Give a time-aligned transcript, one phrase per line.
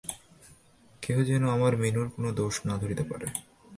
[1.03, 3.27] কেহ যেন আমার মিনুর কোনো দোষ না ধরিতে পারে।